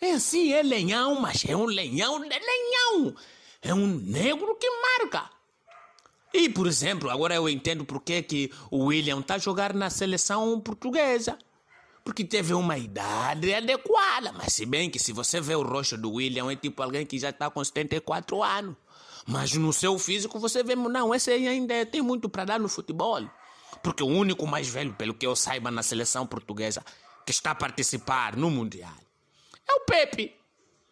É 0.00 0.12
assim, 0.12 0.52
é 0.52 0.62
leão, 0.62 1.20
mas 1.20 1.44
é 1.46 1.56
um 1.56 1.64
leão 1.64 2.20
de 2.20 2.28
leão. 2.28 3.14
É 3.62 3.72
um 3.72 3.86
negro 3.86 4.54
que 4.56 4.68
marca. 4.70 5.30
E, 6.34 6.50
por 6.50 6.66
exemplo, 6.66 7.08
agora 7.08 7.34
eu 7.34 7.48
entendo 7.48 7.84
por 7.84 8.02
que, 8.02 8.22
que 8.22 8.52
o 8.70 8.84
William 8.86 9.20
está 9.20 9.36
a 9.36 9.38
jogar 9.38 9.72
na 9.72 9.88
seleção 9.88 10.60
portuguesa. 10.60 11.38
Porque 12.04 12.24
teve 12.24 12.52
uma 12.52 12.76
idade 12.76 13.52
adequada. 13.54 14.32
Mas 14.32 14.52
se 14.52 14.66
bem 14.66 14.90
que 14.90 14.98
se 14.98 15.12
você 15.12 15.40
vê 15.40 15.54
o 15.56 15.62
rosto 15.62 15.96
do 15.96 16.12
William, 16.12 16.50
é 16.52 16.56
tipo 16.56 16.82
alguém 16.82 17.06
que 17.06 17.18
já 17.18 17.30
está 17.30 17.48
com 17.50 17.64
74 17.64 18.42
anos. 18.42 18.76
Mas 19.26 19.54
no 19.54 19.72
seu 19.72 19.98
físico 19.98 20.38
você 20.38 20.62
vê, 20.62 20.76
não, 20.76 21.14
esse 21.14 21.30
aí 21.30 21.48
ainda 21.48 21.84
tem 21.86 22.02
muito 22.02 22.28
para 22.28 22.44
dar 22.44 22.60
no 22.60 22.68
futebol. 22.68 23.28
Porque 23.86 24.02
o 24.02 24.08
único 24.08 24.44
mais 24.48 24.66
velho, 24.66 24.92
pelo 24.94 25.14
que 25.14 25.24
eu 25.24 25.36
saiba, 25.36 25.70
na 25.70 25.80
seleção 25.80 26.26
portuguesa 26.26 26.84
que 27.24 27.30
está 27.30 27.52
a 27.52 27.54
participar 27.54 28.36
no 28.36 28.50
Mundial 28.50 28.96
é 29.64 29.72
o 29.74 29.80
Pepe. 29.82 30.34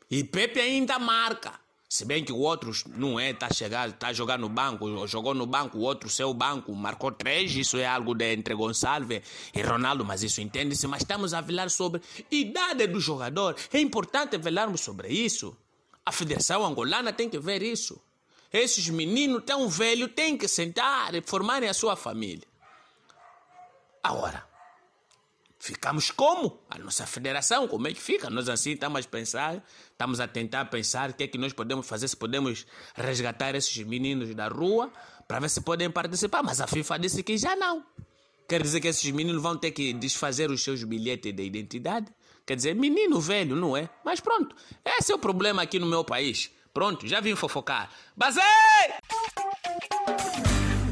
E 0.08 0.22
Pepe 0.22 0.60
ainda 0.60 0.96
marca. 1.00 1.58
Se 1.88 2.04
bem 2.04 2.22
que 2.22 2.30
o 2.30 2.38
outro 2.38 2.70
não 2.96 3.18
é, 3.18 3.30
está 3.30 3.52
chegando, 3.52 3.94
está 3.94 4.12
jogando 4.12 4.42
no 4.42 4.48
banco, 4.48 5.08
jogou 5.08 5.34
no 5.34 5.44
banco, 5.44 5.76
o 5.76 5.80
outro 5.80 6.08
seu 6.08 6.32
banco 6.32 6.72
marcou 6.72 7.10
três, 7.10 7.52
isso 7.56 7.78
é 7.78 7.84
algo 7.84 8.14
de 8.14 8.32
entre 8.32 8.54
Gonçalves 8.54 9.22
e 9.52 9.60
Ronaldo, 9.60 10.04
mas 10.04 10.22
isso 10.22 10.40
entende-se. 10.40 10.86
Mas 10.86 11.02
estamos 11.02 11.34
a 11.34 11.42
falar 11.42 11.70
sobre 11.70 12.00
idade 12.30 12.86
do 12.86 13.00
jogador. 13.00 13.56
É 13.72 13.80
importante 13.80 14.38
falarmos 14.38 14.82
sobre 14.82 15.08
isso. 15.08 15.56
A 16.06 16.12
Federação 16.12 16.64
Angolana 16.64 17.12
tem 17.12 17.28
que 17.28 17.40
ver 17.40 17.60
isso. 17.60 18.00
Esses 18.52 18.88
meninos 18.88 19.42
tão 19.44 19.68
velhos 19.68 20.12
têm 20.14 20.38
que 20.38 20.46
sentar 20.46 21.12
e 21.16 21.22
formarem 21.22 21.68
a 21.68 21.74
sua 21.74 21.96
família. 21.96 22.53
Agora, 24.04 24.46
ficamos 25.58 26.10
como? 26.10 26.60
A 26.68 26.76
nossa 26.76 27.06
federação, 27.06 27.66
como 27.66 27.88
é 27.88 27.94
que 27.94 28.00
fica? 28.00 28.28
Nós 28.28 28.50
assim 28.50 28.72
estamos 28.72 29.06
a 29.06 29.08
pensar, 29.08 29.64
estamos 29.90 30.20
a 30.20 30.28
tentar 30.28 30.66
pensar 30.66 31.08
o 31.08 31.14
que 31.14 31.24
é 31.24 31.26
que 31.26 31.38
nós 31.38 31.54
podemos 31.54 31.86
fazer, 31.88 32.06
se 32.06 32.14
podemos 32.14 32.66
resgatar 32.94 33.54
esses 33.54 33.74
meninos 33.78 34.34
da 34.34 34.48
rua 34.48 34.92
para 35.26 35.40
ver 35.40 35.48
se 35.48 35.62
podem 35.62 35.90
participar. 35.90 36.42
Mas 36.42 36.60
a 36.60 36.66
FIFA 36.66 36.98
disse 36.98 37.22
que 37.22 37.38
já 37.38 37.56
não. 37.56 37.82
Quer 38.46 38.60
dizer 38.60 38.78
que 38.78 38.88
esses 38.88 39.10
meninos 39.10 39.40
vão 39.40 39.56
ter 39.56 39.70
que 39.70 39.94
desfazer 39.94 40.50
os 40.50 40.62
seus 40.62 40.84
bilhetes 40.84 41.32
de 41.32 41.42
identidade? 41.42 42.12
Quer 42.44 42.56
dizer, 42.56 42.74
menino 42.74 43.18
velho, 43.18 43.56
não 43.56 43.74
é? 43.74 43.88
Mas 44.04 44.20
pronto, 44.20 44.54
esse 44.84 45.12
é 45.12 45.14
o 45.14 45.18
problema 45.18 45.62
aqui 45.62 45.78
no 45.78 45.86
meu 45.86 46.04
país. 46.04 46.50
Pronto, 46.74 47.06
já 47.06 47.20
vim 47.20 47.34
fofocar. 47.34 47.88
Basei! 48.14 48.42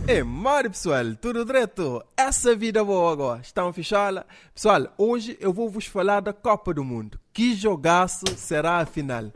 É, 0.08 0.20
mare 0.22 0.68
pessoal, 0.68 1.14
tudo 1.20 1.44
direto? 1.44 2.04
Essa 2.16 2.56
vida 2.56 2.84
boa 2.84 3.12
agora, 3.12 3.40
estão 3.40 3.72
fechados? 3.72 4.24
Pessoal, 4.52 4.92
hoje 4.98 5.36
eu 5.40 5.52
vou 5.52 5.70
vos 5.70 5.86
falar 5.86 6.20
da 6.20 6.32
Copa 6.32 6.74
do 6.74 6.82
Mundo. 6.82 7.20
Que 7.32 7.54
jogaço 7.54 8.24
será 8.36 8.78
a 8.78 8.86
final? 8.86 9.32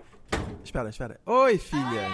Espera, 0.64 0.88
espera. 0.88 1.20
Oi, 1.24 1.56
filha. 1.56 2.08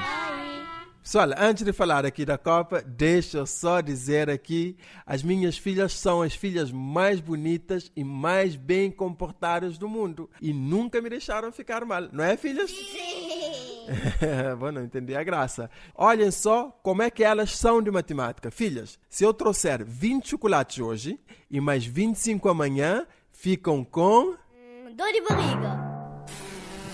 Pessoal, 1.02 1.30
antes 1.38 1.64
de 1.64 1.72
falar 1.72 2.04
aqui 2.04 2.26
da 2.26 2.36
Copa, 2.36 2.82
deixa 2.86 3.38
eu 3.38 3.46
só 3.46 3.80
dizer 3.80 4.28
aqui: 4.28 4.76
as 5.06 5.22
minhas 5.22 5.56
filhas 5.56 5.94
são 5.94 6.20
as 6.20 6.34
filhas 6.34 6.70
mais 6.70 7.20
bonitas 7.20 7.90
e 7.96 8.04
mais 8.04 8.54
bem 8.54 8.90
comportadas 8.90 9.78
do 9.78 9.88
mundo. 9.88 10.28
E 10.40 10.52
nunca 10.52 11.00
me 11.00 11.08
deixaram 11.08 11.50
ficar 11.50 11.86
mal, 11.86 12.06
não 12.12 12.22
é, 12.22 12.36
filhas? 12.36 12.70
Sim! 12.70 13.61
Bom, 14.58 14.72
não 14.72 14.84
entendi 14.84 15.14
a 15.14 15.22
graça. 15.22 15.70
Olhem 15.94 16.30
só 16.30 16.70
como 16.82 17.02
é 17.02 17.10
que 17.10 17.24
elas 17.24 17.56
são 17.56 17.82
de 17.82 17.90
matemática. 17.90 18.50
Filhas, 18.50 18.98
se 19.08 19.24
eu 19.24 19.32
trouxer 19.34 19.84
20 19.84 20.30
chocolates 20.30 20.78
hoje 20.78 21.18
e 21.50 21.60
mais 21.60 21.84
25 21.84 22.48
amanhã, 22.48 23.06
ficam 23.32 23.84
com. 23.84 24.34
Hum, 24.54 24.94
dor 24.94 25.12
de 25.12 25.20
barriga. 25.22 25.92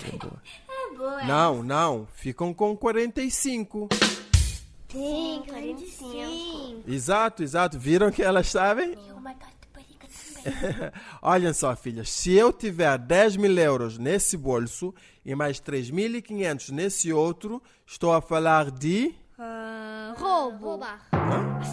É 0.05 0.97
boa. 0.97 1.23
Não, 1.23 1.63
não, 1.63 2.07
ficam 2.13 2.53
com 2.53 2.75
45. 2.75 3.89
Sim, 4.91 5.43
45. 5.47 6.83
Exato, 6.87 7.43
exato. 7.43 7.77
Viram 7.77 8.11
que 8.11 8.23
elas 8.23 8.47
sabem? 8.47 8.95
De 8.95 8.95
barriga 8.95 9.35
também. 9.35 9.58
Olhem 11.21 11.53
só, 11.53 11.75
filhas, 11.75 12.09
se 12.09 12.33
eu 12.33 12.51
tiver 12.51 12.97
10 12.97 13.37
mil 13.37 13.57
euros 13.57 13.97
nesse 13.97 14.37
bolso 14.37 14.93
e 15.25 15.35
mais 15.35 15.59
3.500 15.59 16.69
nesse 16.69 17.13
outro, 17.13 17.61
estou 17.85 18.13
a 18.13 18.21
falar 18.21 18.71
de. 18.71 19.13
Ah, 19.37 20.13
roubo. 20.17 20.65
Roubar. 20.65 21.07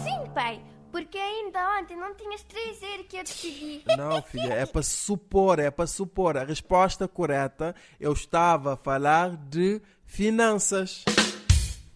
Sim, 0.03 0.29
pai. 0.33 0.61
Porque 0.91 1.17
ainda 1.17 1.79
ontem 1.79 1.97
não 1.97 2.15
tinhas 2.15 2.41
três 2.43 2.81
euros 2.81 3.05
que 3.07 3.17
eu 3.17 3.23
decidi. 3.23 3.83
Não, 3.97 4.21
filha, 4.21 4.53
é 4.53 4.65
para 4.65 4.81
supor, 4.81 5.59
é 5.59 5.69
para 5.69 5.85
supor. 5.85 6.37
A 6.37 6.43
resposta 6.43 7.07
correta, 7.07 7.75
eu 7.99 8.13
estava 8.13 8.73
a 8.73 8.77
falar 8.77 9.35
de 9.35 9.81
finanças. 10.05 11.03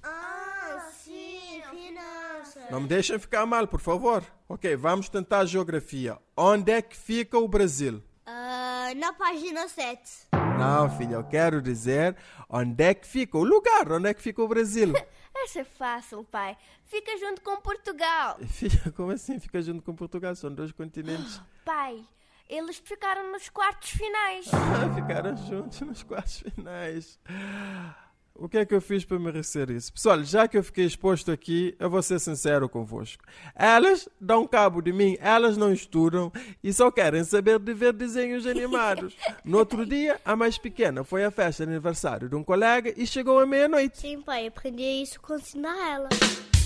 Ah, 0.03 0.89
sim, 1.03 1.61
finanças. 1.71 2.69
Não 2.69 2.81
me 2.81 2.87
deixem 2.87 3.17
ficar 3.17 3.45
mal, 3.45 3.65
por 3.67 3.79
favor. 3.79 4.23
Ok, 4.47 4.75
vamos 4.75 5.07
tentar 5.07 5.39
a 5.39 5.45
geografia. 5.45 6.17
Onde 6.43 6.71
é 6.71 6.81
que 6.81 6.97
fica 6.97 7.37
o 7.37 7.47
Brasil? 7.47 8.01
Ah, 8.25 8.91
na 8.95 9.13
página 9.13 9.67
7. 9.67 10.27
Não, 10.57 10.89
filha, 10.89 11.13
eu 11.13 11.23
quero 11.23 11.61
dizer 11.61 12.17
onde 12.49 12.83
é 12.83 12.95
que 12.95 13.05
fica 13.05 13.37
o 13.37 13.43
lugar, 13.43 13.91
onde 13.91 14.09
é 14.09 14.13
que 14.15 14.23
fica 14.23 14.41
o 14.41 14.47
Brasil. 14.47 14.91
Essa 15.37 15.59
é 15.59 15.63
fácil, 15.63 16.23
pai. 16.23 16.57
Fica 16.85 17.15
junto 17.19 17.43
com 17.43 17.61
Portugal. 17.61 18.39
Filha, 18.49 18.91
como 18.95 19.11
assim 19.11 19.39
fica 19.39 19.61
junto 19.61 19.83
com 19.83 19.93
Portugal? 19.95 20.33
São 20.33 20.51
dois 20.51 20.71
continentes. 20.71 21.39
Pai, 21.63 22.03
eles 22.49 22.81
ficaram 22.83 23.31
nos 23.31 23.47
quartos 23.47 23.91
finais. 23.91 24.49
Ah, 24.51 24.89
Ficaram 24.99 25.37
juntos 25.37 25.79
nos 25.81 26.01
quartos 26.01 26.39
finais. 26.39 27.19
O 28.33 28.49
que 28.49 28.57
é 28.57 28.65
que 28.65 28.73
eu 28.73 28.81
fiz 28.81 29.05
para 29.05 29.19
merecer 29.19 29.69
isso? 29.69 29.93
Pessoal, 29.93 30.23
já 30.23 30.47
que 30.47 30.57
eu 30.57 30.63
fiquei 30.63 30.85
exposto 30.85 31.31
aqui, 31.31 31.75
eu 31.77 31.89
vou 31.89 32.01
ser 32.01 32.19
sincero 32.19 32.67
convosco. 32.67 33.23
Elas 33.55 34.09
dão 34.19 34.47
cabo 34.47 34.81
de 34.81 34.91
mim, 34.91 35.15
elas 35.19 35.57
não 35.57 35.71
estudam 35.71 36.31
e 36.63 36.73
só 36.73 36.89
querem 36.89 37.23
saber 37.23 37.59
de 37.59 37.73
ver 37.73 37.93
desenhos 37.93 38.47
animados. 38.47 39.15
No 39.45 39.59
outro 39.59 39.85
dia, 39.85 40.19
a 40.25 40.35
mais 40.35 40.57
pequena 40.57 41.03
foi 41.03 41.23
à 41.23 41.29
festa 41.29 41.65
de 41.65 41.71
aniversário 41.71 42.29
de 42.29 42.35
um 42.35 42.43
colega 42.43 42.93
e 42.97 43.05
chegou 43.05 43.37
à 43.39 43.45
meia-noite. 43.45 43.99
Sim, 43.99 44.21
pai, 44.21 44.47
aprendi 44.47 44.81
isso 44.83 45.21
com 45.21 45.35
ensinar 45.35 45.77
ela. 45.93 46.09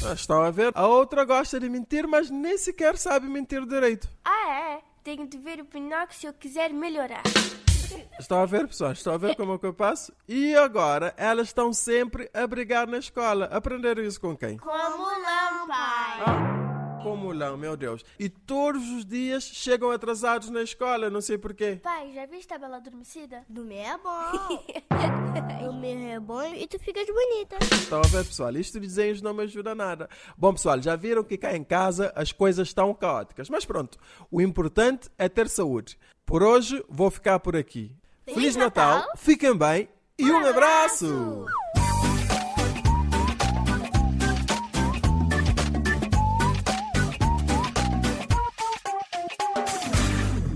Ah, 0.06 0.14
Estão 0.14 0.42
a 0.42 0.52
ver? 0.52 0.72
A 0.76 0.88
outra 0.88 1.26
gosta 1.26 1.60
de 1.60 1.68
mentir, 1.68 2.08
mas 2.08 2.30
nem 2.30 2.58
sequer 2.58 2.96
sabe 2.98 3.28
mentir 3.28 3.66
direito. 3.66 4.08
Ah, 4.24 4.50
é? 4.76 4.80
Tenho 5.04 5.28
de 5.28 5.38
ver 5.38 5.60
o 5.60 5.66
Pinóquio 5.66 6.16
se 6.18 6.26
eu 6.26 6.34
quiser 6.34 6.72
melhorar. 6.72 7.24
Estão 8.20 8.42
a 8.42 8.46
ver, 8.46 8.68
pessoal? 8.68 8.92
Estão 8.92 9.14
a 9.14 9.18
ver 9.18 9.36
como 9.36 9.54
é 9.54 9.58
que 9.58 9.66
eu 9.66 9.74
passo? 9.74 10.14
E 10.28 10.56
agora, 10.56 11.14
elas 11.18 11.48
estão 11.48 11.74
sempre 11.74 12.30
a 12.34 12.48
brigar 12.48 12.88
na 12.88 12.98
escola. 12.98 13.46
Aprenderam 13.46 14.04
isso 14.04 14.20
com 14.20 14.36
quem? 14.36 14.58
Como 14.58 14.74
não, 14.74 15.68
pai? 15.68 16.22
Ah, 16.26 17.00
como 17.04 17.34
não, 17.34 17.56
meu 17.56 17.78
Deus. 17.78 18.04
E 18.18 18.30
todos 18.30 18.90
os 18.90 19.06
dias 19.06 19.44
chegam 19.44 19.92
atrasados 19.92 20.50
na 20.50 20.64
escola, 20.64 21.10
não 21.10 21.22
sei 21.22 21.38
porquê. 21.38 21.80
Pai, 21.84 22.12
já 22.14 22.26
viste 22.26 22.52
a 22.54 22.58
Bela 22.58 22.78
Adormecida? 22.78 23.44
Dormir 23.48 23.80
é 23.80 23.98
bom. 23.98 24.64
Dormir 25.62 26.10
é 26.10 26.20
bom 26.20 26.44
e 26.54 26.66
tu 26.68 26.80
ficas 26.80 27.06
bonita. 27.06 27.58
Estão 27.74 28.00
a 28.00 28.08
ver, 28.08 28.26
pessoal? 28.26 28.56
Isto 28.56 28.80
de 28.80 28.88
desenhos 28.88 29.22
não 29.22 29.34
me 29.34 29.44
ajuda 29.44 29.76
nada. 29.76 30.10
Bom, 30.38 30.54
pessoal, 30.54 30.82
já 30.82 30.96
viram 30.96 31.24
que 31.24 31.38
cá 31.38 31.56
em 31.56 31.64
casa 31.64 32.12
as 32.16 32.32
coisas 32.32 32.70
estão 32.70 32.94
caóticas. 32.94 33.50
Mas 33.50 33.66
pronto, 33.66 34.00
o 34.32 34.42
importante 34.42 35.10
é 35.18 35.30
ter 35.30 35.48
saúde. 35.48 36.00
Por 36.26 36.42
hoje, 36.42 36.84
vou 36.90 37.12
ficar 37.12 37.40
por 37.40 37.56
aqui. 37.56 37.92
Feliz, 38.26 38.56
Natal, 38.56 39.06
fiquem 39.16 39.56
bem 39.56 39.88
e 40.18 40.32
um 40.32 40.46
abraço. 40.46 41.46